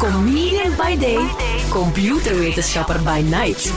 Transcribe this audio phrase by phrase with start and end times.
[0.00, 1.18] Comedian by day,
[1.70, 3.72] computerwetenschapper by night.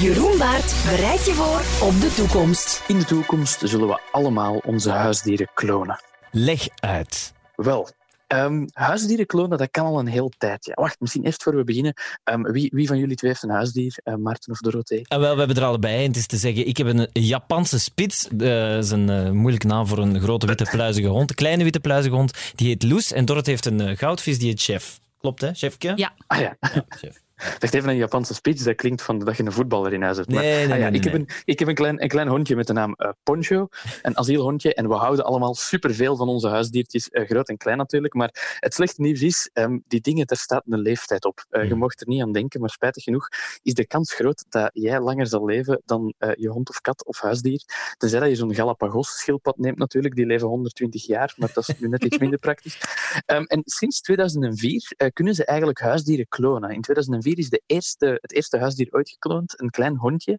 [0.00, 2.82] Jeroen Baert bereidt je voor op de toekomst.
[2.86, 6.00] In de toekomst zullen we allemaal onze huisdieren klonen.
[6.30, 7.32] Leg uit.
[7.54, 7.88] Wel,
[8.26, 10.72] ehm, huisdieren klonen, dat kan al een heel tijdje.
[10.74, 11.94] Wacht, misschien eerst voor we beginnen.
[12.24, 13.98] Ehm, wie, wie van jullie twee heeft een huisdier?
[14.04, 15.04] Uh, Maarten of Dorothee?
[15.08, 16.02] En wel, we hebben er allebei.
[16.02, 18.28] En het is te zeggen, ik heb een Japanse spits.
[18.32, 18.38] Uh,
[18.74, 21.30] dat is een uh, moeilijke naam voor een grote witte pluizige hond.
[21.30, 22.52] Een kleine witte pluizige hond.
[22.54, 23.12] Die heet Loes.
[23.12, 25.00] En Dorothee heeft een goudvis, die heet Chef.
[25.18, 25.92] Klopt, hè, chefje?
[25.96, 26.14] Ja.
[26.26, 26.56] Ah ja.
[26.74, 27.22] ja chef.
[27.58, 30.30] Dacht even een Japanse speech, dat klinkt van dat je een voetballer in huis hebt.
[30.30, 32.28] Maar, nee, nee, ah, ja, nee, ik, heb een, ik heb een klein, een klein
[32.28, 33.68] hondje met de naam uh, Poncho,
[34.02, 34.74] een asielhondje.
[34.74, 38.14] En we houden allemaal superveel van onze huisdiertjes, uh, groot en klein natuurlijk.
[38.14, 41.46] Maar het slechte nieuws is, um, die dingen, daar staat een leeftijd op.
[41.50, 43.28] Uh, je mocht er niet aan denken, maar spijtig genoeg
[43.62, 47.20] is de kans groot dat jij langer zal leven dan je hond of kat of
[47.20, 47.62] huisdier.
[47.96, 51.88] Tenzij dat je zo'n Galapagos-schildpad neemt natuurlijk, die leven 120 jaar, maar dat is nu
[51.88, 52.80] net iets minder praktisch.
[53.26, 56.70] Um, en sinds 2004 kunnen ze eigenlijk huisdieren klonen.
[56.70, 60.38] In 2004 is de eerste het eerste huisdier ooit gekloond, een klein hondje.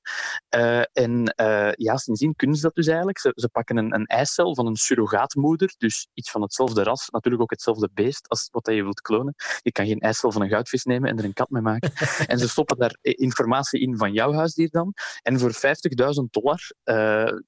[0.55, 3.19] Uh, en uh, ja, sindsdien kunnen ze dat dus eigenlijk.
[3.19, 7.43] Ze, ze pakken een, een eicel van een surrogaatmoeder, dus iets van hetzelfde ras, natuurlijk
[7.43, 9.35] ook hetzelfde beest als wat je wilt klonen.
[9.61, 11.91] Je kan geen eicel van een goudvis nemen en er een kat mee maken.
[12.31, 14.93] en ze stoppen daar informatie in van jouw huisdier dan.
[15.21, 15.59] En voor 50.000
[16.29, 17.39] dollar uh,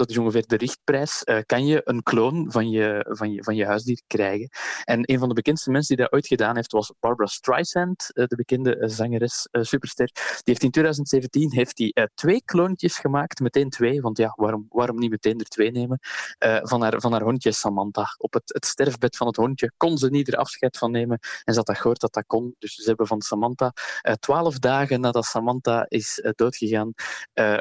[0.00, 3.54] dat is ongeveer de richtprijs, uh, kan je een kloon van je, van, je, van
[3.54, 4.48] je huisdier krijgen.
[4.84, 8.26] En een van de bekendste mensen die dat ooit gedaan heeft, was Barbara Streisand, uh,
[8.26, 10.10] de bekende uh, zangeres, superster.
[10.14, 14.98] Die heeft in 2017 heeft die, twee kloontjes gemaakt, meteen twee, want ja, waarom, waarom
[14.98, 15.98] niet meteen er twee nemen,
[16.62, 18.04] van, haar, van haar hondje Samantha.
[18.18, 21.52] Op het, het sterfbed van het hondje kon ze niet er afscheid van nemen en
[21.52, 22.54] ze had dat gehoord dat dat kon.
[22.58, 23.72] Dus ze hebben van Samantha,
[24.20, 26.92] twaalf dagen nadat Samantha is doodgegaan,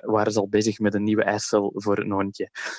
[0.02, 2.29] waren ze al bezig met een nieuwe eicel voor een hondje.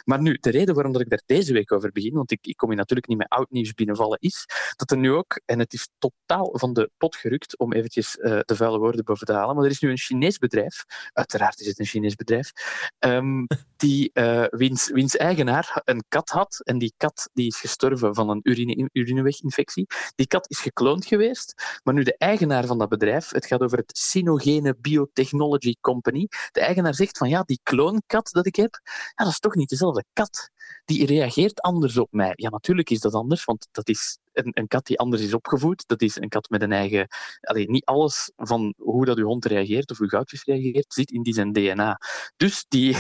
[0.05, 2.57] Maar nu, de reden waarom dat ik daar deze week over begin, want ik, ik
[2.57, 5.73] kom je natuurlijk niet met oud nieuws binnenvallen, is dat er nu ook, en het
[5.73, 9.55] is totaal van de pot gerukt om eventjes uh, de vuile woorden boven te halen,
[9.55, 12.53] maar er is nu een Chinees bedrijf, uiteraard is het een Chinees bedrijf,
[12.99, 18.15] um, die, uh, wiens, wiens eigenaar een kat had, en die kat die is gestorven
[18.15, 19.87] van een urine, urineweginfectie.
[20.15, 23.79] Die kat is gekloond geweest, maar nu de eigenaar van dat bedrijf, het gaat over
[23.79, 28.81] het Sinogene Biotechnology Company, de eigenaar zegt van ja, die kloonkat dat ik heb,
[29.15, 30.51] ja, dat is toch niet dezelfde kat.
[30.85, 32.33] Die reageert anders op mij.
[32.35, 35.85] Ja, natuurlijk is dat anders, want dat is een, een kat die anders is opgevoed.
[35.87, 37.07] Dat is een kat met een eigen...
[37.41, 41.23] Allee, niet alles van hoe dat uw hond reageert of uw goudvis reageert, zit in
[41.23, 42.01] die zijn DNA.
[42.37, 42.99] Dus die uh,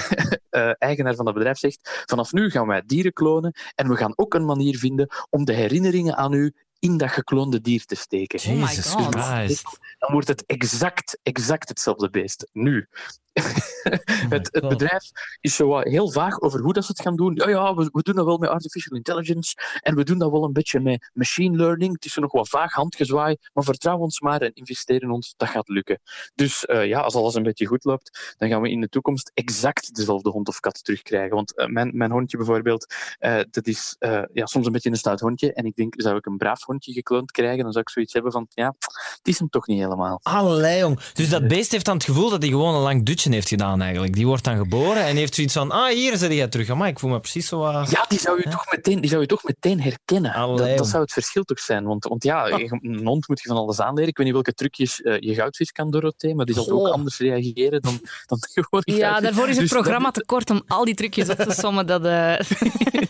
[0.78, 4.34] eigenaar van dat bedrijf zegt, vanaf nu gaan wij dieren klonen en we gaan ook
[4.34, 8.38] een manier vinden om de herinneringen aan u in dat gekloonde dier te steken.
[8.38, 9.78] Jesus oh Christ.
[9.98, 12.48] Dan wordt het exact, exact hetzelfde beest.
[12.52, 12.88] Nu.
[14.30, 15.10] Het, het, bedrijf
[15.40, 17.34] is zo heel vaag over hoe dat ze het gaan doen.
[17.34, 20.44] Ja, ja we, we, doen dat wel met artificial intelligence en we doen dat wel
[20.44, 21.92] een beetje met machine learning.
[21.92, 25.48] Het is nog wat vaag handgezwaai, maar vertrouw ons maar en investeer in ons, dat
[25.48, 26.00] gaat lukken.
[26.34, 29.30] Dus uh, ja, als alles een beetje goed loopt, dan gaan we in de toekomst
[29.34, 31.34] exact dezelfde hond of kat terugkrijgen.
[31.34, 33.96] Want uh, mijn, mijn hondje bijvoorbeeld, uh, dat is
[34.32, 35.52] ja, soms een beetje een stout hondje.
[35.52, 38.32] En ik denk, zou ik een braaf hondje gekloond krijgen, dan zou ik zoiets hebben
[38.32, 38.74] van, ja,
[39.16, 40.20] het is hem toch niet helemaal.
[40.22, 41.00] Allee, jong.
[41.12, 43.82] Dus dat beest heeft dan het gevoel dat hij gewoon een lang dutje heeft gedaan
[43.82, 44.14] eigenlijk.
[44.20, 46.74] Die wordt dan geboren en heeft zoiets van, ah, hier zit jij terug.
[46.74, 47.66] Maar ik voel me precies zo...
[47.66, 47.86] Uh...
[47.90, 50.32] Ja, die zou, je toch meteen, die zou je toch meteen herkennen.
[50.32, 51.84] Allee, dat, dat, zou het verschil toch zijn.
[51.84, 54.08] Want, want ja, een hond moet je van alles aanleren.
[54.08, 57.18] Ik weet niet welke trucjes uh, je goudvis kan, Dorothee, maar die zal ook anders
[57.18, 59.22] reageren dan, dan gewoon Ja, goudvis.
[59.22, 61.86] daarvoor is het Dus programma dat- te kort om al die trucjes op te sommen.
[61.86, 62.38] Dat, eh,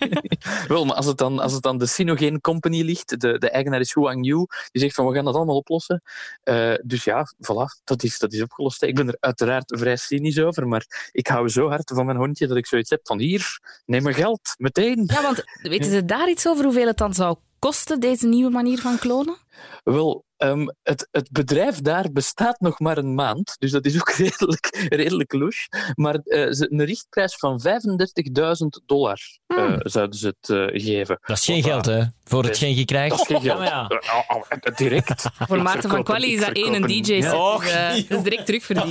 [0.68, 3.80] Wel, maar als het dan, als het dan de Sinogene Company ligt, de, de eigenaar
[3.80, 6.02] is Huang Yu, die zegt van we gaan dat allemaal oplossen.
[6.42, 8.82] Eh, dus ja, voilà, dat is, dat is opgelost.
[8.82, 12.46] Ik ben er uiteraard vrij cynisch over, maar ik hou zo hard van mijn hondje
[12.46, 15.04] dat ik zoiets heb van hier, neem mijn geld, meteen.
[15.06, 18.78] ja, want weten ze daar iets over hoeveel het dan zou kosten, deze nieuwe manier
[18.80, 19.36] van klonen?
[19.84, 24.10] Wel, ehm, het, het bedrijf daar bestaat nog maar een maand, dus dat is ook
[24.26, 25.68] redelijk, redelijk louche.
[25.94, 31.18] Maar eh, ze- een richtprijs van 35.000 dollar eh, zouden ze het eh, geven.
[31.22, 32.02] Dat is geen geld, hè.
[32.24, 33.10] Voor hetgeen je krijgt.
[33.10, 33.58] Dat is geen Ja, geld.
[33.58, 34.24] maar ja.
[34.28, 35.26] Al- eh, direct.
[35.48, 37.12] Voor Maarten van Quali is dat één een DJ.
[37.12, 37.56] Ja.
[37.58, 38.88] dus, eh, dat is direct terugverdiend.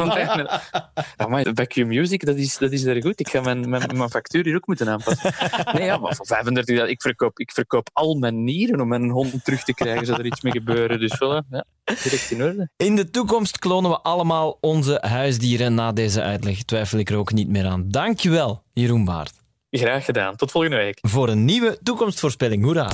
[1.18, 3.19] Amai, Vacuum Music, dat is, dat is er goed.
[3.19, 5.34] Ik ga mijn, mijn, mijn factuur hier ook moeten aanpassen.
[5.74, 9.44] Nee, ja, maar voor 35 ik verkoop, ik verkoop al mijn nieren om mijn hond
[9.44, 11.00] terug te krijgen, zou er iets mee gebeuren.
[11.00, 11.66] Dus voilà, ja,
[12.04, 12.70] direct in orde.
[12.78, 15.74] In de toekomst klonen we allemaal onze huisdieren.
[15.74, 17.86] Na deze uitleg twijfel ik er ook niet meer aan.
[17.88, 19.34] Dankjewel, Jeroen Baart.
[19.72, 20.36] Graag gedaan.
[20.36, 20.98] Tot volgende week.
[21.02, 22.64] Voor een nieuwe toekomstvoorspelling.
[22.64, 22.90] Hoera.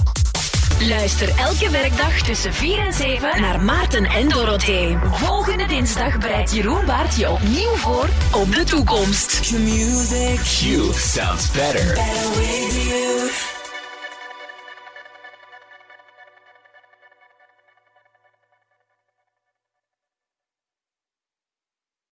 [0.79, 4.97] Luister elke werkdag tussen 4 en 7 naar Maarten en Dorothee.
[5.11, 8.09] Volgende dinsdag bereidt Jeroen Baart je opnieuw voor
[8.41, 9.39] op de toekomst.
[9.39, 11.93] Q sounds better.